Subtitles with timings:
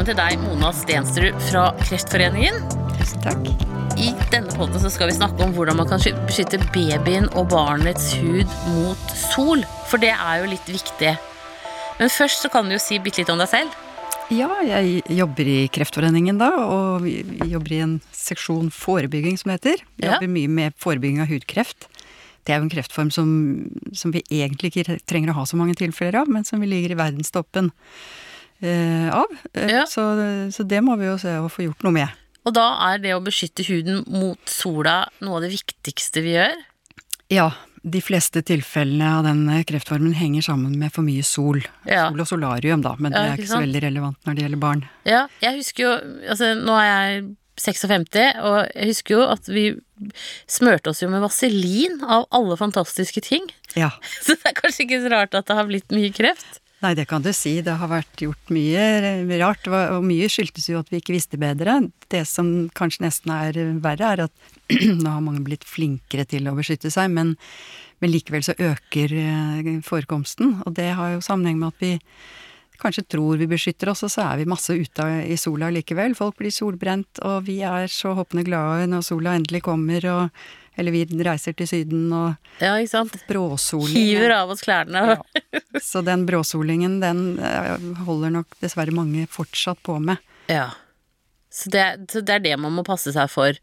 [0.00, 2.54] velkommen til deg, Mona Stensrud fra Kreftforeningen.
[3.20, 3.48] Takk.
[4.00, 8.14] I denne podden så skal vi snakke om hvordan man kan beskytte babyen og barnets
[8.16, 9.60] hud mot sol.
[9.90, 11.10] For det er jo litt viktig.
[11.98, 13.76] Men først så kan du jo si bitte litt om deg selv.
[14.32, 17.18] Ja, jeg jobber i Kreftforeningen da, og vi
[17.50, 19.84] jobber i en seksjon forebygging, som det heter.
[19.98, 20.14] Vi Ja.
[20.14, 21.90] jobber mye med forebygging av hudkreft.
[22.46, 25.76] Det er jo en kreftform som, som vi egentlig ikke trenger å ha så mange
[25.76, 27.68] tilfeller av, men som vi ligger i verdenstoppen
[28.62, 29.30] av.
[29.54, 29.84] Eh, Ja.
[29.88, 30.04] så,
[30.52, 32.08] så det må vi jo se å få gjort noe med.
[32.44, 36.54] Og da er det å beskytte huden mot sola noe av det viktigste vi gjør.
[37.30, 37.50] Ja,
[37.82, 41.60] de fleste tilfellene av denne kreftformen henger sammen med for mye sol.
[41.88, 42.08] Ja.
[42.10, 43.60] Sol og solarium, da, men Ja, det er ikke sant?
[43.60, 44.82] så veldig relevant når det gjelder barn.
[45.08, 45.92] Ja, jeg husker jo
[46.28, 47.22] Altså, nå er jeg
[47.60, 49.64] 56, og jeg husker jo at vi
[50.48, 53.48] smørte oss jo med vaselin av alle fantastiske ting.
[53.76, 53.90] Ja.
[54.24, 56.60] Så det er kanskje ikke så rart at det har blitt mye kreft.
[56.80, 57.58] Nei, det kan du si.
[57.60, 58.84] Det har vært gjort mye
[59.42, 61.76] rart, og mye skyldtes jo at vi ikke visste bedre.
[62.08, 64.54] Det som kanskje nesten er verre, er at
[65.02, 67.34] nå har mange blitt flinkere til å beskytte seg, men,
[68.00, 70.62] men likevel så øker eh, forekomsten.
[70.64, 71.92] Og det har jo sammenheng med at vi
[72.80, 76.16] kanskje tror vi beskytter oss, og så er vi masse ute i sola likevel.
[76.16, 80.48] Folk blir solbrent, og vi er så hoppende glade når sola endelig kommer, og
[80.80, 83.16] eller vi reiser til Syden og Ja, ikke sant?
[83.28, 83.92] bråsoling.
[83.94, 85.02] Hiver av oss klærne.
[85.12, 85.60] Ja.
[85.84, 87.74] Så den bråsolingen, den eh,
[88.06, 90.18] holder nok dessverre mange fortsatt på med.
[90.50, 90.70] Ja.
[91.50, 93.56] Så det, så det er det man må passe seg for.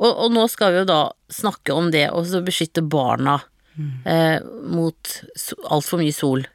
[0.00, 1.00] Og, og nå skal vi jo da
[1.32, 3.38] snakke om det å så beskytte barna
[4.08, 6.46] eh, mot so, altfor mye sol.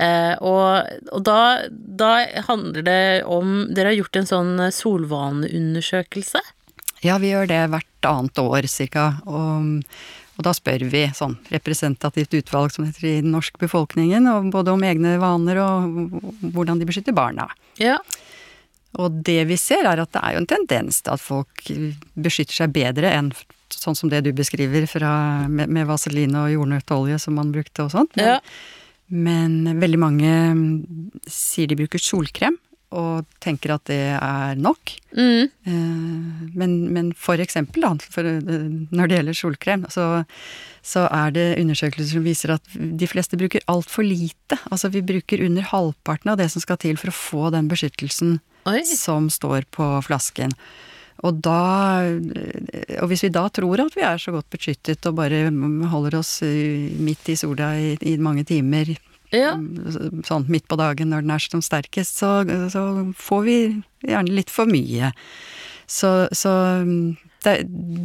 [0.00, 1.38] Eh, og og da,
[1.70, 2.10] da
[2.48, 6.40] handler det om Dere har gjort en sånn solvaneundersøkelse.
[7.04, 9.84] Ja, vi gjør det hvert annet år cirka, og,
[10.36, 14.84] og da spør vi sånn representativt utvalg som heter i den norske befolkningen, både om
[14.84, 17.48] egne vaner og hvordan de beskytter barna.
[17.80, 17.98] Ja.
[19.00, 21.64] Og det vi ser er at det er jo en tendens til at folk
[22.18, 23.32] beskytter seg bedre enn
[23.70, 27.92] sånn som det du beskriver fra, med, med vaseline og jordnøttolje som man brukte og
[27.94, 28.16] sånt.
[28.18, 28.40] Men, ja.
[29.10, 30.32] Men veldig mange
[31.30, 32.58] sier de bruker solkrem,
[32.90, 34.92] og tenker at det er nok.
[35.14, 35.46] Mm.
[35.46, 40.24] Eh, Men, men for eksempel, da, for, eh, når det gjelder solkrem, så,
[40.82, 44.58] så er det undersøkelser som viser at de fleste bruker altfor lite.
[44.70, 48.40] Altså vi bruker under halvparten av det som skal til for å få den beskyttelsen
[48.70, 48.82] Oi.
[48.84, 50.50] som står på flasken.
[51.20, 55.50] Og da Og hvis vi da tror at vi er så godt beskyttet og bare
[55.92, 58.94] holder oss eh, midt i sola i, i mange timer,
[59.30, 59.54] Ja.
[60.26, 62.42] sånn midt på dagen når den er som sterkest, så,
[62.72, 62.82] så
[63.14, 63.58] får vi
[64.02, 65.12] gjerne litt for mye.
[65.90, 66.52] Så, så
[67.44, 67.54] det,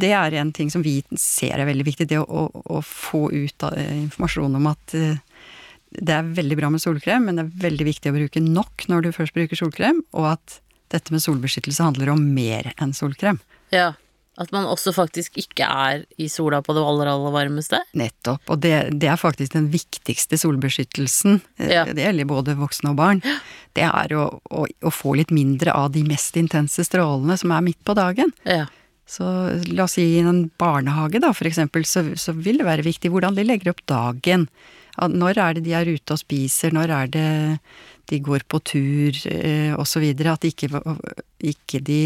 [0.00, 3.26] det er en ting som vi ser er veldig viktig, det å, å, å få
[3.34, 5.18] ut eh, informasjon om at eh,
[5.96, 9.06] det er veldig bra med solkrem, men det er veldig viktig å bruke nok når
[9.06, 10.58] du først bruker solkrem, og at
[10.94, 13.40] dette med solbeskyttelse handler om mer enn solkrem.
[13.74, 13.92] ja.
[14.36, 17.80] At man også faktisk ikke er i sola på det aller, aller varmeste.
[17.96, 18.42] Nettopp.
[18.52, 21.40] Og det, det er faktisk den viktigste solbeskyttelsen.
[21.58, 21.84] eh, Ja.
[21.88, 23.22] Det gjelder både voksne og barn.
[23.76, 27.64] Det er å, å, å få litt mindre av de mest intense strålene som er
[27.64, 28.32] midt på dagen.
[28.44, 28.66] Ja.
[29.06, 29.24] Så
[29.70, 33.12] la oss si i en barnehage, da, for eksempel, så, så vil det være viktig
[33.14, 34.48] hvordan de legger opp dagen.
[34.96, 37.28] Når er det de er ute og spiser, når er det
[38.10, 40.32] de går på tur, eh, videre.
[40.36, 40.68] At ikke,
[41.42, 42.00] ikke de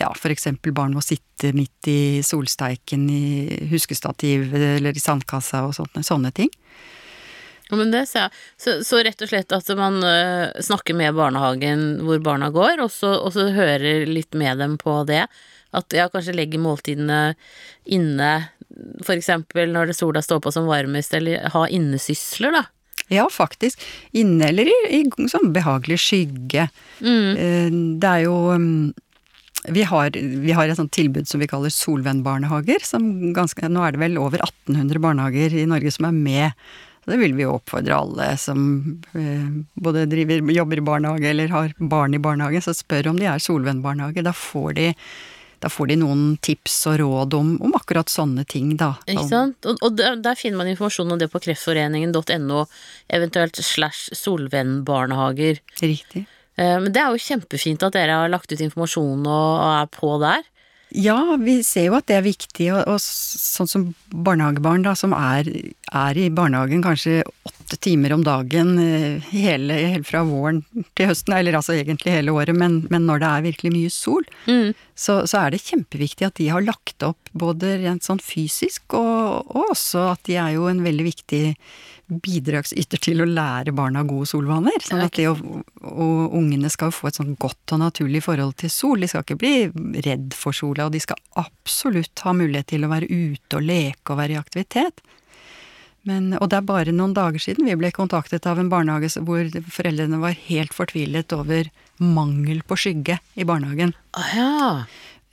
[0.00, 6.02] ja, eksempel barn må sitte midt i solsteiken i huskestativet eller i sandkassa og sånne,
[6.06, 6.50] sånne ting.
[7.70, 8.40] Ja, men det ser jeg.
[8.60, 12.92] Så, så rett og slett at man uh, snakker med barnehagen hvor barna går, og
[12.92, 15.24] så, og så hører litt med dem på det.
[15.74, 17.34] At ja, kanskje legger måltidene
[17.90, 18.34] inne,
[19.16, 22.66] eksempel når det sola står på som varmest, eller ha innesysler, da.
[23.12, 23.80] Ja, faktisk.
[24.16, 26.68] Inne eller i, i sånn behagelig skygge.
[27.00, 28.94] Eh, Det er jo mm,
[29.68, 32.84] vi har, vi har et sånt tilbud som vi kaller Solvennbarnehager.
[32.84, 36.66] Som ganske, nå er det vel over 1800 barnehager i Norge som er med.
[37.04, 38.64] Så det vil vi jo oppfordre alle som
[39.12, 39.46] eh,
[39.76, 43.42] både driver, jobber i barnehage eller har barn i barnehage, så spør om de er
[43.44, 44.24] Solvennbarnehage.
[44.24, 44.92] Da får de
[45.64, 48.90] da får de noen tips og råd om, om akkurat sånne ting, da.
[49.08, 49.56] Ikke sant?
[49.64, 52.66] Og, og der, der finner man informasjon om det på kreftforeningen.no,
[53.08, 55.62] eventuelt slash solvennbarnehager.
[55.80, 56.26] Riktig.
[56.56, 60.16] Eh, Men det er jo kjempefint at dere har lagt ut informasjon og, er på
[60.22, 60.42] der.
[60.94, 65.10] Ja, vi ser jo at det er viktig, og, og sånn som barnehagebarn da, som
[65.16, 65.48] er,
[65.90, 70.60] er i barnehagen kanskje åtte timer om dagen eh, hele, helt fra våren
[70.94, 74.28] til høsten, eller altså egentlig hele året, men, men når det er virkelig mye sol,
[74.46, 74.70] Mm.
[74.94, 79.50] så, så er det kjempeviktig at de har lagt opp både rent sånn fysisk, og,
[79.50, 81.42] og også at de er jo en veldig viktig
[82.06, 84.76] bidragsyter til å lære barna gode solvaner.
[84.84, 85.40] Sånn at de og,
[85.80, 89.00] og ungene skal få et sånn godt og naturlig forhold til sol.
[89.00, 92.92] De skal ikke bli redd for sola, og de skal absolutt ha mulighet til å
[92.92, 95.04] være ute og leke og være i aktivitet.
[96.04, 99.48] Men, og det er bare noen dager siden vi ble kontaktet av en barnehage hvor
[99.72, 103.94] foreldrene var helt fortvilet over mangel på skygge i barnehagen.
[104.12, 104.60] Ah, ja.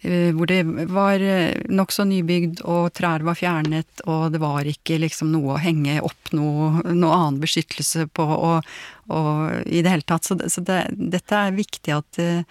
[0.01, 4.98] Eh, Hvor det var eh, nokså nybygd, og trær var fjernet, og det var ikke
[5.03, 8.65] liksom noe å henge opp noe, noe annen beskyttelse på, og,
[9.13, 10.25] og i det hele tatt.
[10.25, 12.42] Så, så det, dette er viktig at uh,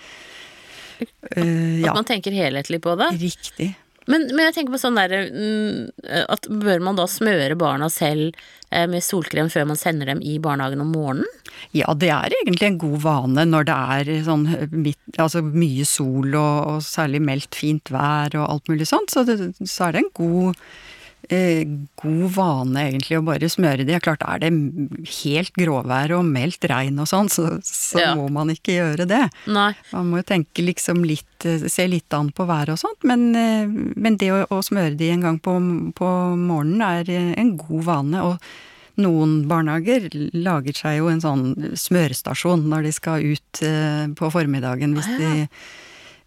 [1.00, 3.10] At At Ja, man tenker helhetlig på det.
[3.18, 3.72] riktig.
[4.10, 8.34] Men, men jeg tenker på sånn derre mm, at Bør man da smøre barna selv
[8.70, 11.28] eh, med solkrem før man sender dem i barnehagen om morgenen?
[11.76, 16.34] Ja, det er egentlig en god vane når det er sånn midt, altså mye sol
[16.34, 20.04] og, og særlig meldt fint vær og alt mulig sånt, så, det, så er det
[20.04, 20.89] en god, eh,
[21.30, 23.98] god vane egentlig å bare smøre de.
[24.02, 24.50] Klart er det
[25.22, 28.14] helt gråvær og meldt regn og sånn, så, så Ja.
[28.18, 29.22] må man ikke gjøre det.
[29.46, 29.72] Nei.
[29.92, 33.34] Man må jo tenke liksom litt, eh, se litt an på været og sånt, men,
[33.36, 35.54] eh, men det å, å smøre de en gang på,
[35.94, 38.22] på morgenen er eh, en god vane.
[38.22, 38.38] og
[39.00, 41.44] noen barnehager lager seg jo en sånn
[41.78, 45.16] smørestasjon når de skal ut eh, på formiddagen hvis ja.
[45.16, 45.48] de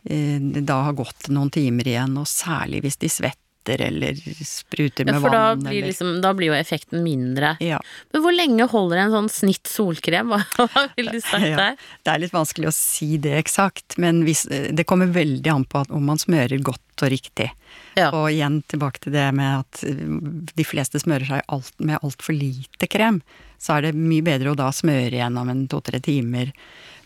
[0.10, 5.14] eh, da har gått noen timer igjen, og særlig hvis de svetter eller spruter Ja,
[5.14, 5.64] med for da vann.
[5.64, 7.56] blir, liksom, da blir jo effekten mindre.
[7.64, 7.80] ja.
[8.12, 10.34] Men hvor lenge holder en sånn snitt solkrem?
[10.58, 11.78] Hva, vil du sagt Ja, der?
[12.04, 15.86] Det er litt vanskelig å si det eksakt, men hvis, det kommer veldig an på
[15.90, 17.50] om man smører godt og riktig.
[17.98, 18.12] Ja.
[18.14, 20.06] Og igjen tilbake til det med at eh,
[20.54, 23.22] de fleste smører seg alt, med altfor lite krem.
[23.62, 26.52] Så er det mye bedre å da smøre gjennom en to-tre timer.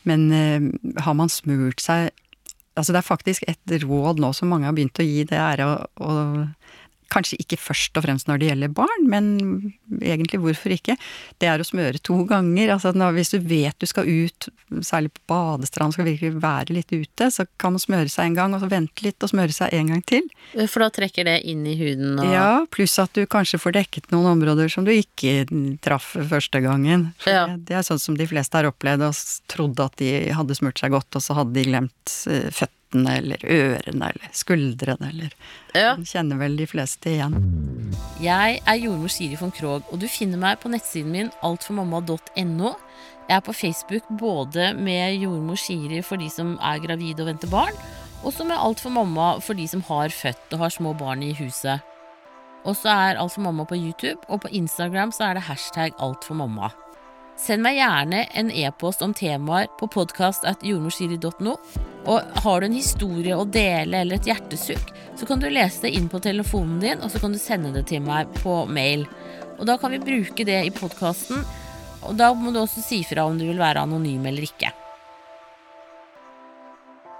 [0.08, 2.10] Men uh, har man smurt seg
[2.78, 5.64] Altså det er faktisk et råd nå som mange har begynt å gi, det er
[5.66, 6.12] å, å
[7.14, 9.30] Kanskje ikke først og fremst når det gjelder barn, men
[10.02, 10.98] egentlig hvorfor ikke?
[11.42, 12.74] Det er å smøre to ganger.
[12.76, 14.50] Altså når, hvis du vet du skal ut,
[14.86, 18.56] særlig på badestrand, skal virkelig være litt ute, så kan man smøre seg en gang,
[18.56, 20.28] og så vente litt og smøre seg en gang til.
[20.68, 24.12] For da trekker det inn i huden og Ja, pluss at du kanskje får dekket
[24.14, 25.46] noen områder som du ikke
[25.84, 27.12] traff første gangen.
[27.28, 27.46] Ja.
[27.58, 29.22] Det er sånn som de fleste har opplevd og
[29.52, 32.50] trodde at de hadde smurt seg godt, og så hadde de glemt eh,
[32.88, 35.34] føttene eller ørene eller skuldrene eller
[35.76, 35.96] Ja.
[35.98, 37.94] Kjenner vel de fleste igjen.
[38.20, 42.76] Jeg er jordmor Siri von Krogh, og du finner meg på nettsiden min altformamma.no.
[43.30, 47.50] Jeg er på Facebook både med jordmor Siri for de som er gravide og venter
[47.50, 47.74] barn,
[48.24, 51.22] og så med Alt for mamma for de som har født og har små barn
[51.22, 51.82] i huset.
[52.66, 55.92] Og så er Alt for mamma på YouTube, og på Instagram så er det hashtag
[56.00, 56.72] Alt for mamma.
[57.38, 61.54] Send meg gjerne en e-post om temaer på podkast.jordmorsiri.no.
[62.08, 65.94] Og har du en historie å dele eller et hjertesukk, så kan du lese det
[65.98, 69.04] inn på telefonen din, og så kan du sende det til meg på mail.
[69.58, 71.44] Og da kan vi bruke det i podkasten,
[72.08, 74.72] og da må du også si fra om du vil være anonym eller ikke.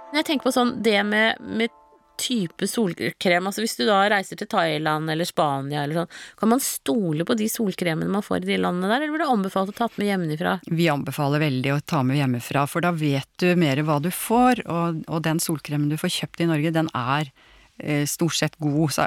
[0.08, 1.74] Når jeg tenker på sånn det med, med
[2.18, 6.62] type solkrem, altså hvis du da reiser til Thailand eller Spania eller sånn, kan man
[6.62, 9.76] stole på de solkremene man får i de landene der, eller blir det anbefalt å
[9.78, 10.56] ta med hjemmefra?
[10.66, 14.64] Vi anbefaler veldig å ta med hjemmefra, for da vet du mer hva du får,
[14.66, 17.30] og, og den solkremen du får kjøpt i Norge, den er
[17.78, 18.98] eh, stort sett god,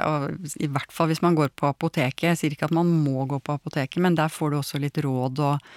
[0.56, 2.30] i hvert fall hvis man går på apoteket.
[2.32, 5.00] Jeg sier ikke at man må gå på apoteket, men der får du også litt
[5.04, 5.74] råd og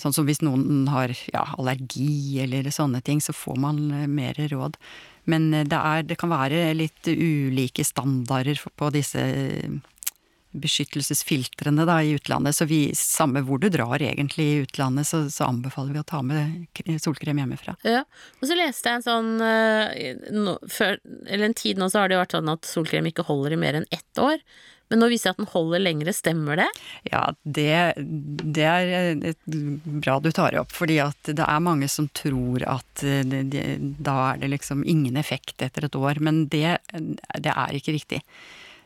[0.00, 4.38] Sånn som hvis noen har ja, allergi eller sånne ting, så får man eh, mer
[4.50, 4.78] råd.
[5.30, 9.76] Men eh, det, er, det kan være litt ulike standarder på disse eh,
[10.54, 12.54] beskyttelsesfiltrene da, i utlandet.
[12.54, 16.20] Så vi, samme hvor du drar egentlig i utlandet, så, så anbefaler vi å ta
[16.22, 16.68] med
[17.02, 17.74] solkrem hjemmefra.
[17.82, 18.04] Ja,
[18.38, 19.32] og så leste jeg en sånn
[20.44, 23.26] no, før, Eller en tid nå så har det jo vært sånn at solkrem ikke
[23.26, 24.38] holder i mer enn ett år.
[24.92, 26.66] Men nå viser jeg at den holder lengre, stemmer det?
[27.08, 31.88] Ja, det, det er et bra du tar det opp, fordi at det er mange
[31.90, 33.64] som tror at eh, det, det,
[34.04, 38.20] da er det liksom ingen effekt etter et år, men det, det er ikke riktig.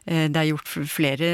[0.07, 1.33] Eh, Det er gjort flere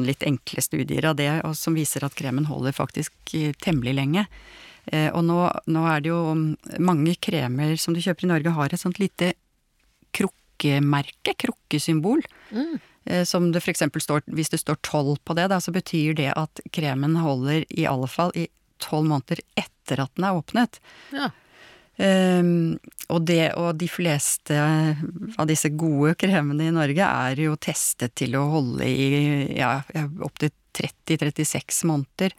[0.00, 4.26] litt enkle studier av det, og som viser at kremen holder faktisk eh, temmelig lenge.
[4.90, 5.36] Og nå,
[5.70, 6.20] nå er det jo
[6.82, 9.34] mange kremer som du kjøper i Norge har et sånt lite
[10.16, 12.22] krukkemerke, krukkesymbol.
[12.50, 12.78] Mm.
[13.06, 13.82] Eh, Som det f.eks.
[13.98, 17.86] står Hvis det står tolv på det, da, så betyr det at kremen holder i
[17.88, 18.48] alle fall i
[18.80, 20.80] tolv måneder etter at den er åpnet.
[21.12, 21.30] Ja.
[22.00, 22.78] Um,
[23.12, 28.38] og, det, og de fleste av disse gode kremene i Norge er jo testet til
[28.40, 29.82] å holde i ja,
[30.24, 32.32] opptil 30-36 måneder.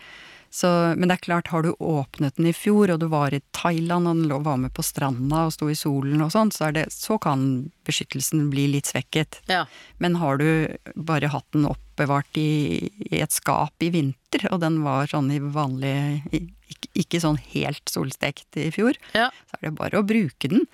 [0.52, 0.68] Så,
[1.00, 4.10] men det er klart, har du åpnet den i fjor, og du var i Thailand
[4.10, 7.16] og den lå, var med på stranda og sto i solen og sånn, så, så
[7.24, 7.46] kan
[7.88, 9.40] beskyttelsen bli litt svekket.
[9.48, 9.64] Ja.
[10.04, 14.20] Men har du bare hatt den oppbevart i, i et skap i vinter,
[14.52, 16.24] og den var sånn i vanlig
[16.72, 19.30] ikke, ikke sånn helt solstekt i fjor, Ja.
[19.52, 20.68] så er det bare å bruke den.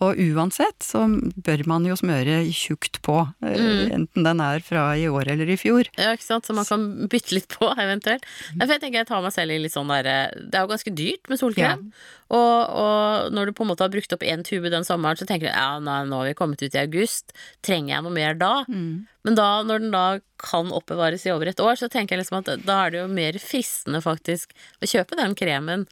[0.00, 1.00] Og uansett så
[1.42, 3.90] bør man jo smøre tjukt på, Mm.
[3.90, 5.88] enten den er fra i år eller i fjor.
[5.98, 8.22] Ja, ikke sant, så man kan bytte litt på, eventuelt.
[8.54, 8.68] Mm.
[8.68, 11.28] jeg tenker jeg tar meg selv i litt sånn derre Det er jo ganske dyrt
[11.28, 11.92] med solkrem.
[12.30, 15.26] Og, og når du på en måte har brukt opp én tube den sommeren, så
[15.26, 17.32] tenker du ja, nei, nå har vi kommet ut i august,
[17.66, 18.64] trenger jeg noe mer da?
[18.70, 20.04] Men da, når den da
[20.40, 23.10] kan oppbevares i over et år, så tenker jeg liksom at da er det jo
[23.12, 25.86] mer fristende faktisk å kjøpe den kremen,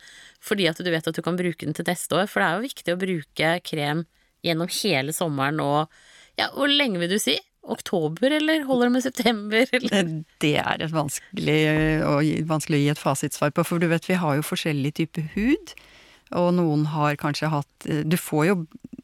[0.45, 2.31] fordi at du vet at du kan bruke den til neste år.
[2.31, 4.07] For det er jo viktig å bruke krem
[4.47, 6.01] gjennom hele sommeren og
[6.39, 7.35] Ja, hvor lenge vil du si?
[7.69, 10.05] Oktober, eller holder det med september, eller?
[10.07, 11.59] Det, det er et vanskelig
[12.49, 15.75] vanskelig å gi et fasitsvar på, for du vet vi har jo forskjellig type hud.
[16.39, 18.55] Og noen har kanskje hatt Du får jo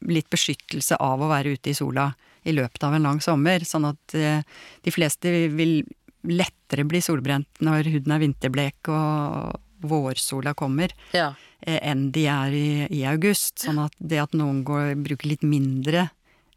[0.05, 2.11] litt beskyttelse av å være ute i sola
[2.45, 4.43] i løpet av en lang sommer, sånn at eh,
[4.85, 5.79] de fleste vil
[6.27, 11.33] lettere bli solbrent når huden er vinterblek og vårsola kommer, Ja.
[11.61, 13.59] eh, enn de er i, i august.
[13.65, 16.07] Sånn at det at noen går, bruker litt mindre,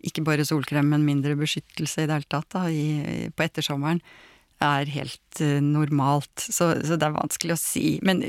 [0.01, 4.01] ikke bare solkrem, men mindre beskyttelse i det hele tatt da, i, på ettersommeren,
[4.63, 6.33] er helt eh, normalt.
[6.39, 7.99] Så, så det er vanskelig å si.
[8.07, 8.23] Men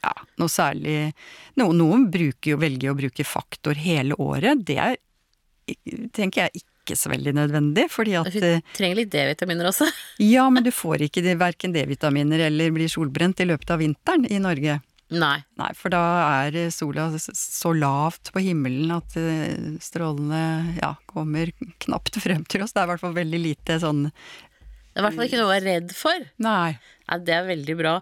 [0.00, 1.10] ja, noe særlig
[1.60, 4.62] Noen, noen bruker jo, velger å bruke faktor hele året.
[4.64, 4.96] Det er,
[6.16, 9.88] tenker jeg, ikke så veldig nødvendig, fordi at Vi eh, trenger litt D-vitaminer også.
[10.20, 14.40] Ja, men du får ikke verken D-vitaminer eller blir solbrent i løpet av vinteren i
[14.42, 14.80] Norge.
[15.10, 15.40] Nei.
[15.58, 16.00] Nei, for da
[16.46, 21.50] er sola så lavt på himmelen at eh, strålene ja, kommer
[21.82, 22.74] knapt frem til oss.
[22.74, 24.06] Det er i hvert fall veldig lite sånn
[25.00, 26.26] i hvert fall ikke noe å være redd for.
[26.44, 26.78] Nei.
[27.10, 27.92] Ja, det er veldig bra.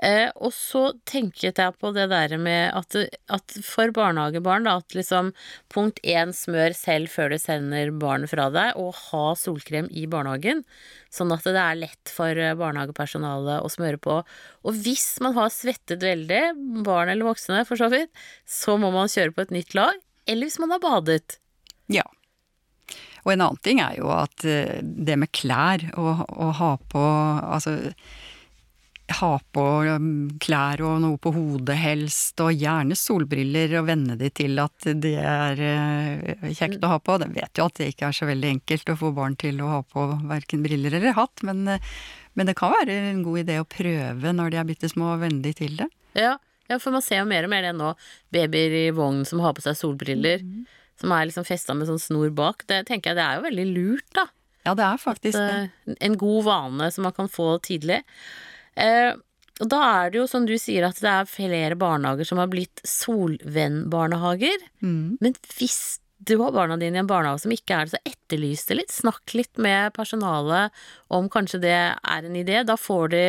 [0.00, 2.96] Eh, og så tenket jeg på det der med at,
[3.28, 5.32] at for barnehagebarn, da, at liksom
[5.72, 10.64] punkt én smør selv før du sender barnet fra deg, og ha solkrem i barnehagen,
[11.12, 14.18] sånn at det er lett for eh, barnehagepersonalet å smøre på.
[14.64, 16.42] Og hvis man har svettet veldig,
[16.88, 18.12] barn eller voksne for så vidt,
[18.48, 21.38] så må man kjøre på et nytt lag, eller hvis man har badet.
[21.92, 22.06] Ja.
[23.24, 27.78] Og en annen ting er jo at eh, det med klær, å, ha på Altså
[29.12, 34.30] ha på um, klær og noe på hodet helst, og gjerne solbriller, og venne de
[34.32, 37.18] til at det er eh, kjekt å ha på.
[37.20, 39.70] Jeg vet jo at det ikke er så veldig enkelt å få barn til å
[39.74, 41.92] ha på verken briller eller hatt, men, eh,
[42.34, 45.26] men det kan være en god idé å prøve når de er bitte små, og
[45.26, 45.90] venne de til det.
[46.16, 46.38] Ja,
[46.70, 47.92] ja, for man ser jo mer og mer det nå.
[48.32, 50.40] Babyer i vogn som har på seg solbriller.
[51.00, 52.66] Som er liksom festa med sånn snor bak.
[52.70, 54.28] Det tenker jeg det er jo veldig lurt, da.
[54.64, 55.70] Ja, det er faktisk det.
[55.90, 58.00] uh, En god vane som man kan få tidlig.
[58.78, 59.12] Uh,
[59.62, 62.48] og da er det jo som du sier at det er flere barnehager som har
[62.50, 64.64] blitt solvennbarnehager.
[64.82, 65.18] Mm.
[65.22, 68.64] Men hvis du har barna dine i en barnehage som ikke er det, så etterlys
[68.68, 68.92] det litt.
[68.94, 70.72] Snakk litt med personalet
[71.14, 72.62] om kanskje det er en idé.
[72.66, 73.22] Da får de,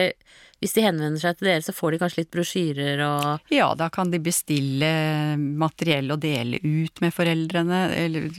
[0.63, 3.89] hvis de henvender seg til dere, så får de kanskje litt brosjyrer og Ja, da
[3.93, 4.89] kan de bestille
[5.37, 8.29] materiell og dele ut med foreldrene, eller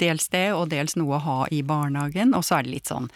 [0.00, 2.34] dels det, og dels noe å ha i barnehagen.
[2.38, 3.10] Og så er det litt sånn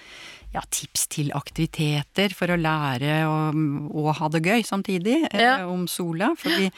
[0.55, 5.57] ja, tips til aktiviteter for å lære å, ha det gøy samtidig eh, Ja.
[5.67, 6.35] om sola.
[6.39, 6.69] Fordi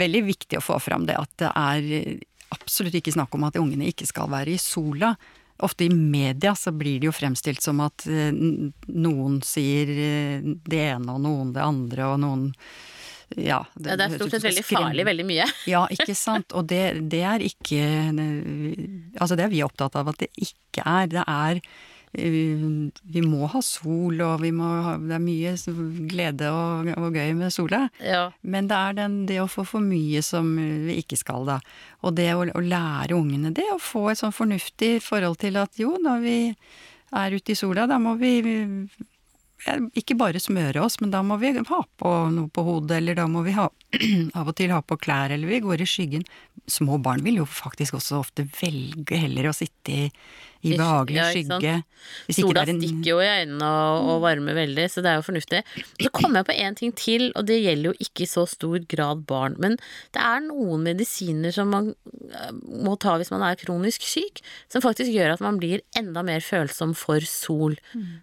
[0.00, 1.90] veldig viktig å få fram det at det er
[2.54, 5.14] absolutt ikke snakk om at ungene ikke skal være i sola.
[5.62, 10.82] Ofte i media så blir det jo fremstilt som at eh, noen sier eh, det
[10.88, 12.50] ene og noen det andre, og noen
[13.34, 15.46] ja, Ja, det er stort sett veldig farlig veldig mye.
[15.74, 16.52] Ja, ikke sant.
[16.54, 17.80] Og det, det er ikke
[19.16, 21.08] Altså, det er vi opptatt av at det ikke er.
[21.10, 21.62] Det er
[22.14, 25.54] Vi må ha sol, og vi må ha Det er mye
[26.10, 27.88] glede og, og gøy med sola.
[27.98, 28.28] Ja.
[28.42, 31.58] Men det er den, det å få for mye som vi ikke skal, da.
[32.06, 35.80] Og det å, å lære ungene det, å få et sånn fornuftig forhold til at
[35.80, 36.38] jo, når vi
[37.14, 38.38] er ute i sola, da må vi
[39.96, 43.26] ikke bare smøre oss, men da må vi ha på noe på hodet, eller da
[43.30, 43.68] må vi ha,
[44.38, 46.24] av og til ha på klær, eller vi går i skyggen.
[46.70, 50.10] Små barn vil jo faktisk også ofte velge heller å sitte i,
[50.64, 51.72] i behagelig ja, skygge.
[52.32, 55.60] Sola en- stikker jo i øynene og, og varmer veldig, så det er jo fornuftig.
[56.00, 58.78] Så kom jeg på en ting til, og det gjelder jo ikke i så stor
[58.88, 59.58] grad barn.
[59.60, 59.76] Men
[60.16, 64.40] det er noen medisiner som man eh, må ta hvis man er kronisk syk,
[64.72, 67.76] som faktisk gjør at man blir enda mer følsom for sol.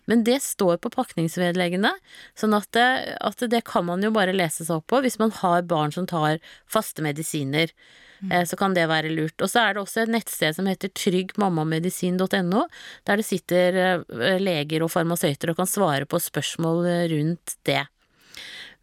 [0.09, 1.93] Men det står på pakningsvedleggene,
[2.37, 2.87] sånn at det,
[3.21, 6.07] at det kan man jo bare lese seg opp på hvis man har barn som
[6.09, 6.39] tar
[6.69, 7.73] faste medisiner.
[8.21, 8.45] Mm.
[8.45, 9.41] så kan det være lurt.
[9.41, 12.67] Og så er det også et nettsted som heter tryggmammamedisin.no,
[13.09, 17.81] der det sitter eh, leger og farmasøyter og kan svare på spørsmål rundt det.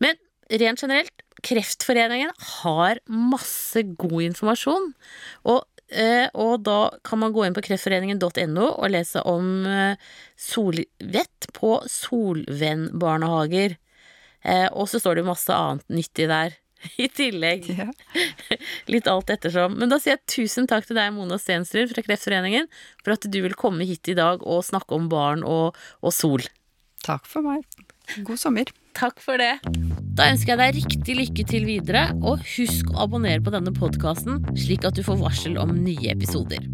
[0.03, 0.19] Men
[0.51, 2.33] rent generelt, Kreftforeningen
[2.63, 4.95] har masse god informasjon.
[5.47, 5.67] Og
[6.37, 9.65] og da kan man gå inn på kreftforeningen.no og lese om
[10.37, 13.79] solvett på solvennbarnehager.
[14.77, 16.59] Og så står det masse annet nyttig der.
[17.05, 17.69] i tillegg.
[17.79, 17.89] Ja.
[18.93, 19.77] Litt alt ettersom.
[19.81, 22.71] Men da sier jeg tusen takk til deg, Mona Stensrud fra Kreftforeningen,
[23.05, 26.45] for at du vil komme hit i dag og snakke om barn og, og sol.
[27.05, 27.65] Takk for meg.
[28.25, 28.71] God sommer.
[28.99, 29.61] Takk for det.
[30.19, 34.41] Da ønsker jeg deg riktig lykke til videre, og husk å abonnere på denne podkasten,
[34.59, 36.65] slik at du får varsel om nye episoder.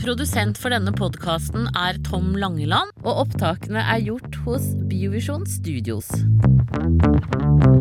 [0.00, 6.08] Produsent for denne podkasten er Tom Langeland, og opptakene er gjort hos Biovisjon Studios.